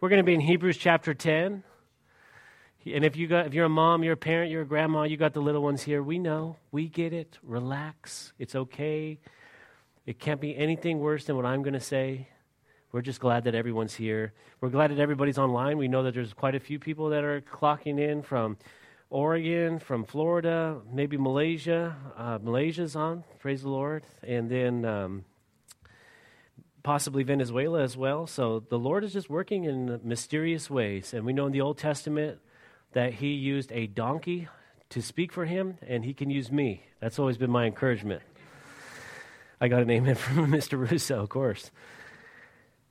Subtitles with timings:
[0.00, 1.62] we're going to be in Hebrews chapter 10.
[2.86, 5.16] And if, you got, if you're a mom, you're a parent, you're a grandma, you
[5.16, 6.56] got the little ones here, we know.
[6.70, 7.38] We get it.
[7.42, 8.32] Relax.
[8.38, 9.18] It's okay.
[10.04, 12.28] It can't be anything worse than what I'm going to say.
[12.92, 14.34] We're just glad that everyone's here.
[14.60, 15.78] We're glad that everybody's online.
[15.78, 18.58] We know that there's quite a few people that are clocking in from
[19.08, 21.96] Oregon, from Florida, maybe Malaysia.
[22.16, 24.04] Uh, Malaysia's on, praise the Lord.
[24.22, 25.24] And then um,
[26.86, 28.28] possibly Venezuela as well.
[28.28, 31.12] So the Lord is just working in mysterious ways.
[31.12, 32.38] And we know in the Old Testament
[32.92, 34.46] that He used a donkey
[34.90, 36.84] to speak for Him, and He can use me.
[37.00, 38.22] That's always been my encouragement.
[39.60, 40.78] I got an amen from Mr.
[40.78, 41.72] Russo, of course.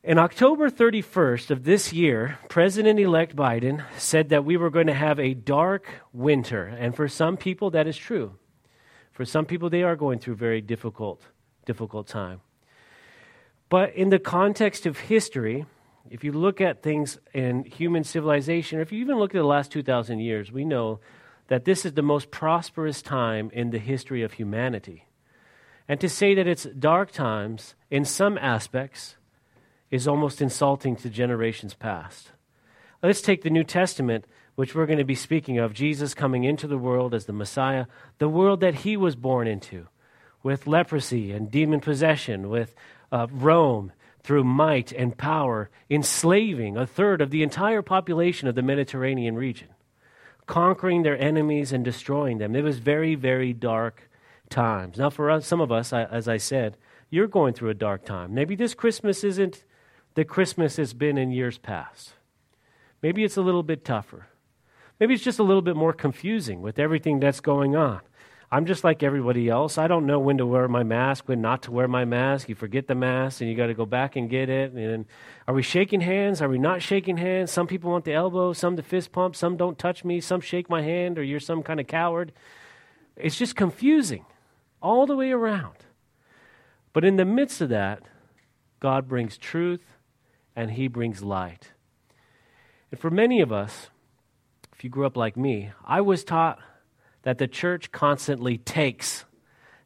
[0.04, 4.94] In October 31st of this year, President elect Biden said that we were going to
[4.94, 6.66] have a dark winter.
[6.66, 8.36] And for some people, that is true.
[9.14, 11.22] For some people, they are going through a very difficult,
[11.66, 12.42] difficult time.
[13.70, 15.66] But in the context of history,
[16.10, 19.44] if you look at things in human civilization, or if you even look at the
[19.44, 21.00] last 2,000 years, we know
[21.48, 25.06] that this is the most prosperous time in the history of humanity.
[25.88, 29.16] And to say that it's dark times in some aspects
[29.92, 32.32] is almost insulting to generations past.
[33.04, 36.68] Let's take the New Testament, which we're going to be speaking of Jesus coming into
[36.68, 37.86] the world as the Messiah,
[38.18, 39.88] the world that he was born into,
[40.42, 42.74] with leprosy and demon possession, with
[43.16, 48.62] uh, Rome through might and power, enslaving a third of the entire population of the
[48.62, 49.70] Mediterranean region,
[50.48, 52.56] conquering their enemies and destroying them.
[52.56, 54.10] It was very, very dark
[54.50, 54.98] times.
[54.98, 56.76] Now, for us, some of us, as I said,
[57.10, 58.34] you're going through a dark time.
[58.34, 59.64] Maybe this Christmas isn't
[60.16, 62.16] the Christmas it's been in years past.
[63.02, 64.28] Maybe it's a little bit tougher.
[65.00, 68.02] Maybe it's just a little bit more confusing with everything that's going on.
[68.52, 69.78] I'm just like everybody else.
[69.78, 72.48] I don't know when to wear my mask, when not to wear my mask.
[72.48, 74.72] You forget the mask and you got to go back and get it.
[74.74, 75.06] And
[75.48, 76.42] are we shaking hands?
[76.42, 77.52] Are we not shaking hands?
[77.52, 80.70] Some people want the elbow, some the fist pump, some don't touch me, some shake
[80.70, 82.32] my hand, or you're some kind of coward.
[83.16, 84.26] It's just confusing
[84.82, 85.78] all the way around.
[86.94, 88.04] But in the midst of that,
[88.80, 89.98] God brings truth
[90.56, 91.72] and He brings light.
[92.92, 93.90] And for many of us,
[94.72, 96.60] if you grew up like me, I was taught
[97.26, 99.26] that the church constantly takes.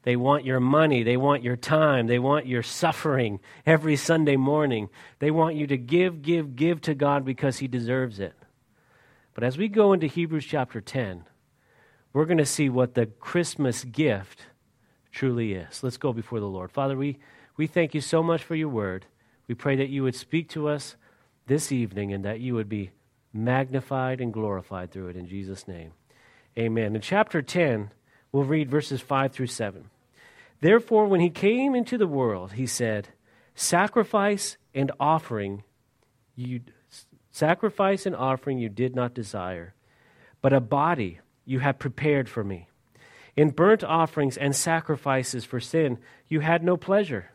[0.03, 1.03] They want your money.
[1.03, 2.07] They want your time.
[2.07, 4.89] They want your suffering every Sunday morning.
[5.19, 8.33] They want you to give, give, give to God because He deserves it.
[9.33, 11.23] But as we go into Hebrews chapter 10,
[12.11, 14.47] we're going to see what the Christmas gift
[15.13, 15.81] truly is.
[15.81, 16.71] Let's go before the Lord.
[16.71, 17.19] Father, we,
[17.55, 19.05] we thank you so much for your word.
[19.47, 20.97] We pray that you would speak to us
[21.47, 22.91] this evening and that you would be
[23.31, 25.93] magnified and glorified through it in Jesus' name.
[26.59, 26.93] Amen.
[26.93, 27.91] In chapter 10,
[28.33, 29.89] we'll read verses 5 through 7.
[30.59, 33.07] Therefore, when he came into the world, he said,
[33.55, 35.63] Sacrifice and offering
[36.35, 36.61] you
[37.31, 39.73] sacrifice and offering you did not desire,
[40.41, 42.67] but a body you have prepared for me.
[43.35, 45.97] In burnt offerings and sacrifices for sin
[46.27, 47.31] you had no pleasure.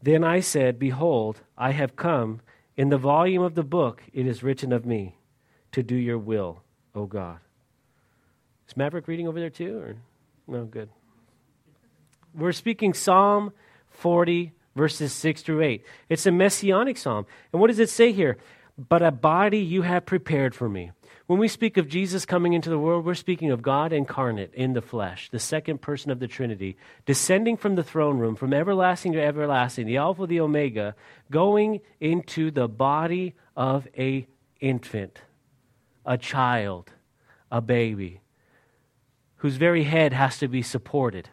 [0.00, 2.40] Then I said, Behold, I have come.
[2.76, 5.16] In the volume of the book it is written of me,
[5.72, 6.62] to do your will,
[6.94, 7.38] O God.
[8.68, 9.78] Is Maverick reading over there too?
[9.78, 9.96] Or
[10.46, 10.88] no, good.
[12.34, 13.52] We're speaking Psalm
[13.90, 15.84] 40, verses 6 through 8.
[16.08, 17.26] It's a messianic psalm.
[17.52, 18.36] And what does it say here?
[18.76, 20.90] But a body you have prepared for me.
[21.26, 24.74] When we speak of Jesus coming into the world, we're speaking of God incarnate in
[24.74, 29.12] the flesh, the second person of the Trinity, descending from the throne room, from everlasting
[29.12, 30.94] to everlasting, the Alpha, the Omega,
[31.30, 34.26] going into the body of a
[34.60, 35.18] infant,
[36.04, 36.92] a child,
[37.50, 38.20] a baby
[39.36, 41.28] whose very head has to be supported,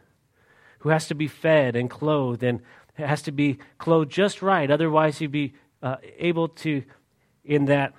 [0.80, 2.62] who has to be fed and clothed and
[2.94, 4.69] has to be clothed just right.
[4.69, 6.84] Otherwise, he'd be uh, able to,
[7.44, 7.94] in that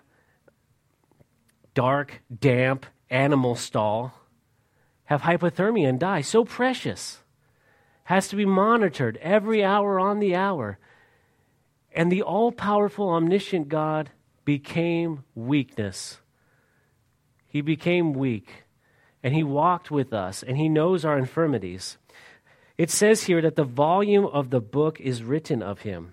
[1.75, 4.13] dark, damp animal stall,
[5.05, 6.21] have hypothermia and die.
[6.21, 7.21] So precious.
[8.05, 10.79] Has to be monitored every hour on the hour.
[11.93, 14.11] And the all powerful, omniscient God
[14.45, 16.19] became weakness.
[17.47, 18.63] He became weak
[19.25, 21.97] and he walked with us, and he knows our infirmities.
[22.76, 26.12] It says here that the volume of the book is written of him.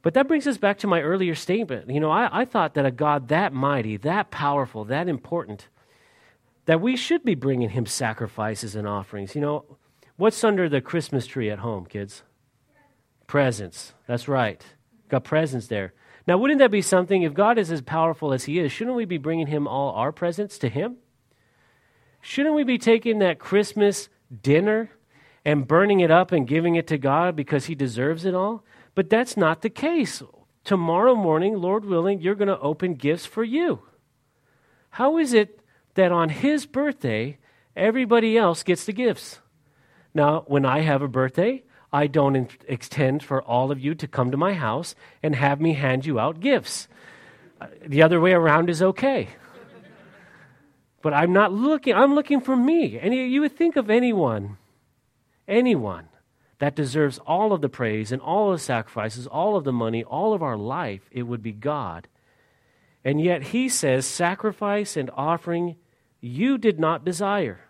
[0.00, 1.90] But that brings us back to my earlier statement.
[1.90, 5.66] You know, I, I thought that a God that mighty, that powerful, that important,
[6.66, 9.34] that we should be bringing him sacrifices and offerings.
[9.34, 9.64] You know,
[10.16, 12.22] what's under the Christmas tree at home, kids?
[13.26, 13.92] Presents.
[14.06, 14.64] That's right.
[15.08, 15.94] Got presents there.
[16.28, 17.22] Now, wouldn't that be something?
[17.22, 20.12] If God is as powerful as he is, shouldn't we be bringing him all our
[20.12, 20.98] presents to him?
[22.26, 24.08] Shouldn't we be taking that Christmas
[24.42, 24.90] dinner
[25.44, 28.64] and burning it up and giving it to God because He deserves it all?
[28.96, 30.24] But that's not the case.
[30.64, 33.82] tomorrow morning, Lord willing, you're going to open gifts for you.
[34.90, 35.60] How is it
[35.94, 37.38] that on his birthday,
[37.76, 39.38] everybody else gets the gifts?
[40.12, 41.62] Now, when I have a birthday,
[41.92, 45.74] I don't extend for all of you to come to my house and have me
[45.74, 46.88] hand you out gifts.
[47.60, 49.28] Uh, the other way around is okay.
[51.06, 52.98] But I'm not looking, I'm looking for me.
[52.98, 54.56] And you would think of anyone,
[55.46, 56.08] anyone
[56.58, 60.02] that deserves all of the praise and all of the sacrifices, all of the money,
[60.02, 62.08] all of our life, it would be God.
[63.04, 65.76] And yet he says, sacrifice and offering
[66.20, 67.60] you did not desire,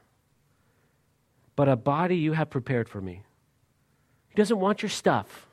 [1.57, 3.21] but a body you have prepared for me.
[4.31, 5.47] He doesn't want your stuff.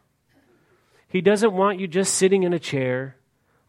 [1.09, 3.18] He doesn't want you just sitting in a chair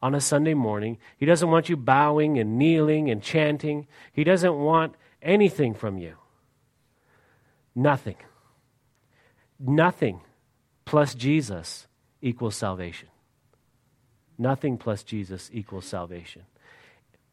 [0.05, 0.99] on a Sunday morning.
[1.17, 3.87] He doesn't want you bowing and kneeling and chanting.
[4.13, 6.17] He doesn't want anything from you.
[7.75, 8.19] Nothing.
[9.59, 10.21] Nothing
[10.85, 11.87] plus Jesus
[12.21, 13.09] equals salvation.
[14.37, 16.43] Nothing plus Jesus equals salvation.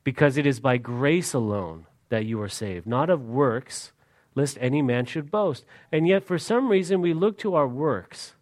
[0.06, 3.92] Because it is by grace alone that you are saved, not of works,
[4.34, 5.66] lest any man should boast.
[5.92, 8.34] And yet, for some reason, we look to our works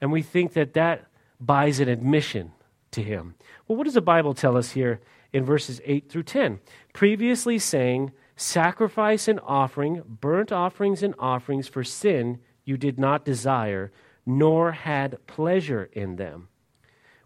[0.00, 1.04] and we think that that
[1.38, 2.52] buys an admission
[2.92, 3.34] to Him.
[3.66, 5.00] Well, what does the Bible tell us here
[5.32, 6.60] in verses 8 through 10?
[6.92, 13.92] Previously saying, Sacrifice and offering, burnt offerings and offerings for sin you did not desire,
[14.24, 16.48] nor had pleasure in them,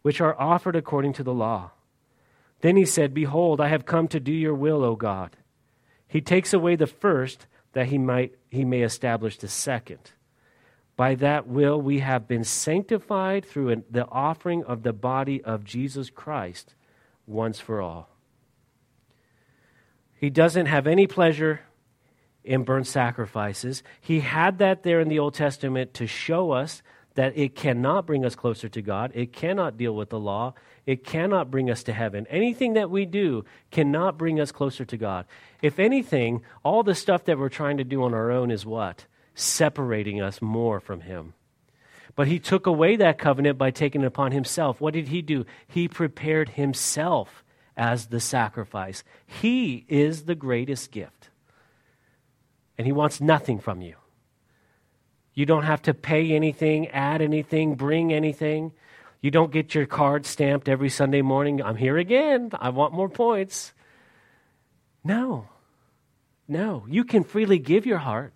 [0.02, 1.70] which are offered according to the law.
[2.62, 5.36] Then he said, Behold, I have come to do your will, O God.
[6.08, 10.12] He takes away the first, that he, might, he may establish the second.
[10.96, 16.08] By that will we have been sanctified through the offering of the body of Jesus
[16.10, 16.74] Christ
[17.26, 18.08] once for all.
[20.14, 21.60] He doesn't have any pleasure
[22.44, 23.82] in burnt sacrifices.
[24.00, 26.82] He had that there in the Old Testament to show us
[27.14, 29.12] that it cannot bring us closer to God.
[29.14, 30.54] It cannot deal with the law.
[30.84, 32.26] It cannot bring us to heaven.
[32.28, 35.26] Anything that we do cannot bring us closer to God.
[35.62, 39.06] If anything, all the stuff that we're trying to do on our own is what?
[39.34, 41.34] Separating us more from Him.
[42.16, 44.80] But He took away that covenant by taking it upon Himself.
[44.80, 45.44] What did He do?
[45.66, 47.42] He prepared Himself
[47.76, 49.02] as the sacrifice.
[49.26, 51.30] He is the greatest gift.
[52.78, 53.96] And He wants nothing from you.
[55.34, 58.72] You don't have to pay anything, add anything, bring anything.
[59.20, 61.60] You don't get your card stamped every Sunday morning.
[61.60, 62.50] I'm here again.
[62.52, 63.72] I want more points.
[65.02, 65.48] No.
[66.46, 66.86] No.
[66.88, 68.34] You can freely give your heart.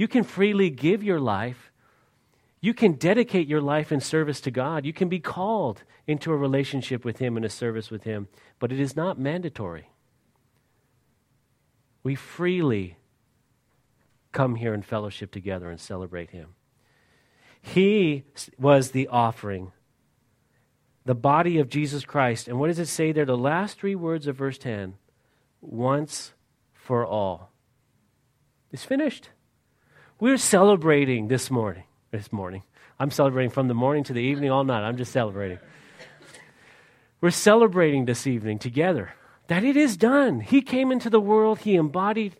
[0.00, 1.70] You can freely give your life.
[2.62, 4.86] You can dedicate your life in service to God.
[4.86, 8.26] You can be called into a relationship with Him and a service with Him
[8.58, 9.90] but it is not mandatory.
[12.02, 12.96] We freely
[14.32, 16.54] come here and fellowship together and celebrate Him.
[17.60, 18.24] He
[18.58, 19.72] was the offering,
[21.04, 22.48] the body of Jesus Christ.
[22.48, 23.26] And what does it say there?
[23.26, 24.94] The last three words of verse 10
[25.60, 26.32] once
[26.72, 27.50] for all.
[28.72, 29.28] It's finished.
[30.20, 31.84] We're celebrating this morning.
[32.10, 32.62] This morning.
[32.98, 34.86] I'm celebrating from the morning to the evening all night.
[34.86, 35.58] I'm just celebrating.
[37.22, 39.14] We're celebrating this evening together
[39.46, 40.40] that it is done.
[40.40, 42.36] He came into the world, He embodied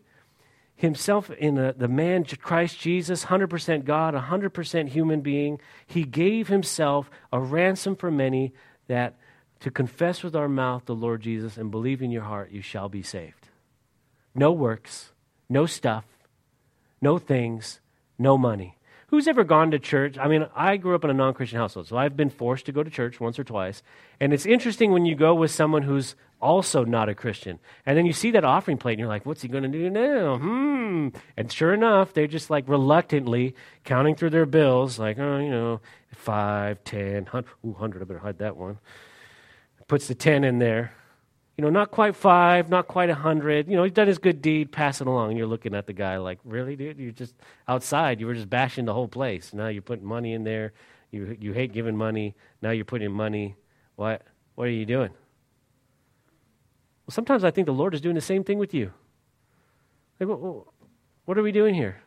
[0.77, 5.59] Himself in the, the man Christ Jesus, 100% God, 100% human being.
[5.87, 8.53] He gave Himself a ransom for many
[8.89, 9.17] that
[9.61, 12.91] to confess with our mouth the Lord Jesus and believe in your heart, you shall
[12.91, 13.49] be saved.
[14.35, 15.13] No works,
[15.49, 16.05] no stuff,
[17.01, 17.81] no things,
[18.19, 18.77] no money.
[19.09, 20.19] Who's ever gone to church?
[20.19, 22.73] I mean, I grew up in a non Christian household, so I've been forced to
[22.73, 23.83] go to church once or twice.
[24.21, 27.59] And it's interesting when you go with someone who's also not a Christian.
[27.85, 29.91] And then you see that offering plate, and you're like, what's he going to do
[29.91, 30.39] now?
[30.39, 31.09] Hmm.
[31.37, 35.81] And sure enough, they're just like reluctantly counting through their bills, like, oh, you know,
[36.15, 37.51] five, ten, hundred.
[37.67, 38.79] Ooh, hundred, I better hide that one.
[39.89, 40.93] Puts the ten in there
[41.61, 43.69] you know, not quite five, not quite a hundred.
[43.69, 45.29] You know, he's done his good deed, pass it along.
[45.29, 46.99] And you're looking at the guy like, really, dude?
[46.99, 47.35] You're just
[47.69, 48.19] outside.
[48.19, 49.53] You were just bashing the whole place.
[49.53, 50.73] Now you're putting money in there.
[51.11, 52.35] You, you hate giving money.
[52.63, 53.57] Now you're putting money.
[53.97, 54.23] What,
[54.55, 55.11] what are you doing?
[57.07, 58.95] Well, sometimes I think the Lord is doing the same thing with you.
[60.19, 60.65] Like, what,
[61.27, 62.01] what are we doing here?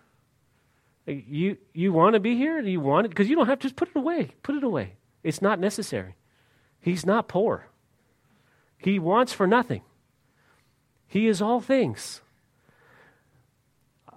[1.06, 2.60] Like, you, you want to be here?
[2.60, 3.10] Do you want it?
[3.10, 4.32] Because you don't have to just put it away.
[4.42, 4.96] Put it away.
[5.22, 6.16] It's not necessary.
[6.80, 7.68] He's not poor.
[8.84, 9.82] He wants for nothing.
[11.08, 12.22] He is all things.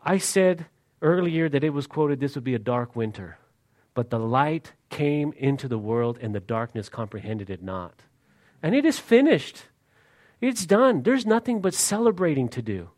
[0.02, 0.66] I said
[1.00, 3.38] earlier that it was quoted this would be a dark winter,
[3.94, 7.94] but the light came into the world and the darkness comprehended it not.
[8.62, 9.62] And it is finished.
[10.40, 11.02] It's done.
[11.02, 12.90] There's nothing but celebrating to do.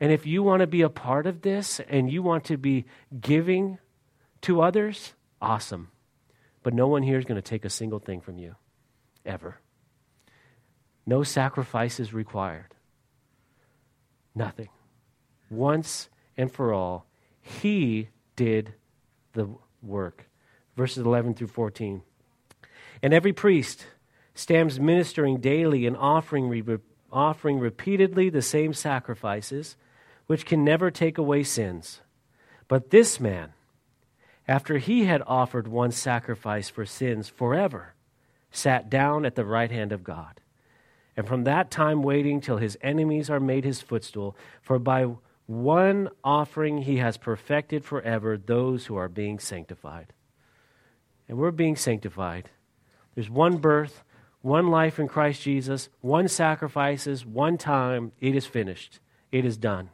[0.00, 2.84] And if you want to be a part of this and you want to be
[3.18, 3.78] giving
[4.42, 5.90] to others, awesome.
[6.62, 8.56] But no one here is going to take a single thing from you,
[9.24, 9.60] ever.
[11.10, 12.72] No sacrifices required.
[14.32, 14.68] Nothing.
[15.50, 17.04] Once and for all,
[17.40, 18.74] He did
[19.32, 19.48] the
[19.82, 20.28] work.
[20.76, 22.02] Verses 11 through 14.
[23.02, 23.86] And every priest
[24.36, 26.78] stands ministering daily and offering, re-
[27.10, 29.76] offering repeatedly the same sacrifices,
[30.28, 32.02] which can never take away sins.
[32.68, 33.52] But this man,
[34.46, 37.94] after he had offered one sacrifice for sins forever,
[38.52, 40.40] sat down at the right hand of God.
[41.16, 45.06] And from that time waiting till his enemies are made his footstool, for by
[45.46, 50.12] one offering he has perfected forever those who are being sanctified.
[51.28, 52.50] And we're being sanctified.
[53.14, 54.02] There's one birth,
[54.42, 58.12] one life in Christ Jesus, one sacrifices, one time.
[58.20, 59.00] It is finished.
[59.32, 59.90] It is done.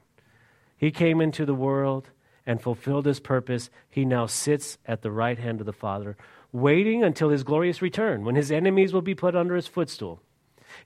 [0.76, 2.10] He came into the world
[2.46, 6.16] and fulfilled his purpose, he now sits at the right hand of the Father,
[6.52, 10.22] waiting until his glorious return, when his enemies will be put under his footstool.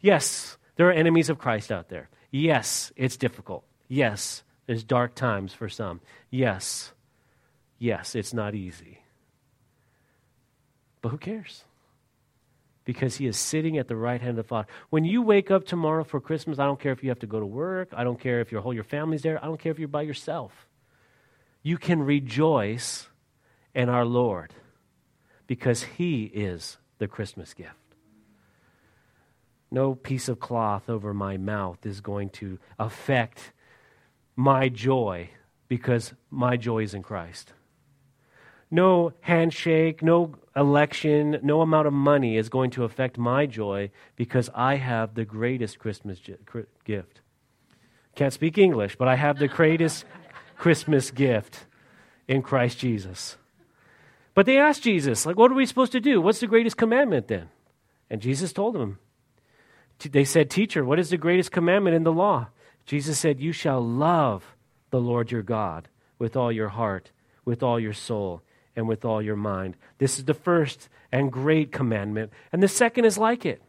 [0.01, 2.09] Yes, there are enemies of Christ out there.
[2.31, 3.65] Yes, it's difficult.
[3.89, 6.01] Yes, there's dark times for some.
[6.31, 6.93] Yes,
[7.79, 9.03] yes, it's not easy.
[11.03, 11.65] But who cares?
[12.85, 14.69] Because he is sitting at the right hand of the Father.
[14.91, 17.41] When you wake up tomorrow for Christmas, I don't care if you have to go
[17.41, 17.89] to work.
[17.93, 19.43] I don't care if your whole your family's there.
[19.43, 20.53] I don't care if you're by yourself
[21.63, 23.09] you can rejoice
[23.75, 24.55] in our Lord
[25.47, 27.75] because He is the Christmas gift.
[29.71, 33.53] No piece of cloth over my mouth is going to affect
[34.35, 35.31] my joy
[35.69, 37.53] because my joy is in Christ.
[38.71, 44.49] No handshake, no election, no amount of money is going to affect my joy because
[44.55, 46.21] I have the greatest Christmas
[46.85, 47.21] gift.
[48.15, 50.05] Can't speak English, but I have the greatest
[50.57, 51.67] Christmas gift
[52.29, 53.37] in Christ Jesus.
[54.35, 56.21] But they asked Jesus, like, what are we supposed to do?
[56.21, 57.49] What's the greatest commandment then?
[58.09, 58.99] And Jesus told them.
[60.01, 62.49] They said, Teacher, what is the greatest commandment in the law?
[62.87, 64.57] Jesus said, You shall love
[64.91, 65.89] the Lord your God
[66.19, 67.11] with all your heart,
[67.45, 68.43] with all your soul,
[68.75, 69.77] and with all your mind.
[69.99, 72.33] This is the first and great commandment.
[72.53, 73.63] And the second is like it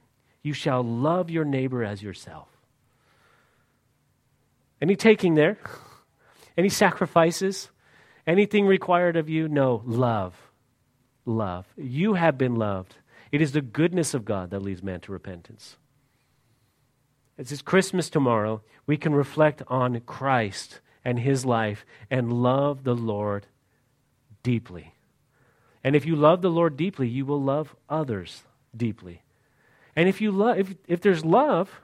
[0.43, 2.47] you shall love your neighbor as yourself.
[4.81, 5.57] Any taking there?
[6.57, 7.69] Any sacrifices?
[8.25, 9.47] Anything required of you?
[9.47, 9.83] No.
[9.85, 10.35] Love.
[11.25, 11.67] Love.
[11.77, 12.95] You have been loved.
[13.31, 15.77] It is the goodness of God that leads man to repentance.
[17.37, 22.95] As it's Christmas tomorrow, we can reflect on Christ and his life and love the
[22.95, 23.47] Lord
[24.43, 24.93] deeply.
[25.83, 28.43] And if you love the Lord deeply, you will love others
[28.75, 29.23] deeply.
[29.95, 31.81] And if you love if, if there's love,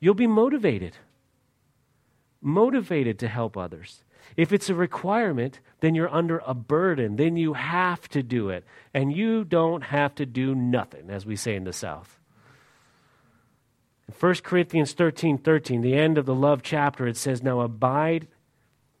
[0.00, 0.96] you'll be motivated
[2.40, 4.04] motivated to help others.
[4.36, 7.16] If it's a requirement, then you're under a burden.
[7.16, 8.64] Then you have to do it.
[8.94, 12.18] And you don't have to do nothing, as we say in the South.
[14.08, 18.28] In 1 Corinthians 13 13, the end of the love chapter, it says, Now abide,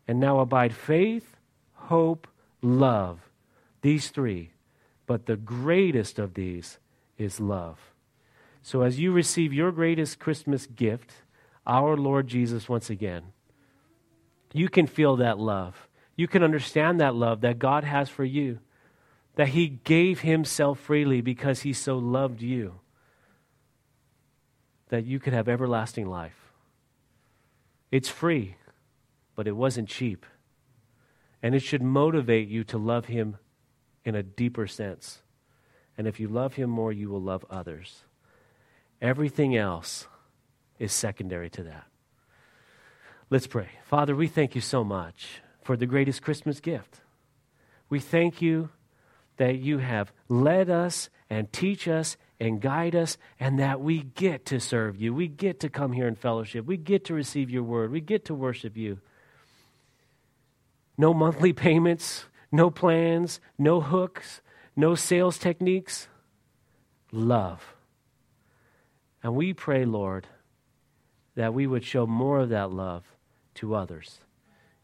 [0.08, 1.36] and now abide faith,
[1.74, 2.26] hope,
[2.60, 3.20] love.
[3.82, 4.50] These three.
[5.06, 6.78] But the greatest of these
[7.16, 7.78] is love.
[8.62, 11.12] So as you receive your greatest Christmas gift,
[11.66, 13.22] our Lord Jesus once again,
[14.52, 15.88] you can feel that love.
[16.16, 18.58] You can understand that love that God has for you,
[19.36, 22.80] that He gave Himself freely because He so loved you,
[24.88, 26.52] that you could have everlasting life.
[27.90, 28.56] It's free,
[29.34, 30.26] but it wasn't cheap.
[31.42, 33.36] And it should motivate you to love Him
[34.04, 35.22] in a deeper sense.
[35.98, 38.04] And if you love Him more, you will love others.
[39.00, 40.06] Everything else
[40.78, 41.86] is secondary to that.
[43.28, 43.68] Let's pray.
[43.84, 47.00] Father, we thank you so much for the greatest Christmas gift.
[47.88, 48.70] We thank you
[49.36, 54.44] that you have led us and teach us and guide us, and that we get
[54.46, 55.14] to serve you.
[55.14, 56.66] We get to come here in fellowship.
[56.66, 57.90] We get to receive your word.
[57.90, 58.98] We get to worship you.
[60.98, 64.40] No monthly payments, no plans, no hooks,
[64.74, 66.08] no sales techniques.
[67.10, 67.74] Love.
[69.22, 70.26] And we pray, Lord,
[71.34, 73.04] that we would show more of that love
[73.54, 74.20] to others.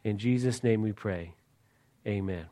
[0.05, 1.35] In Jesus' name we pray.
[2.07, 2.47] Amen.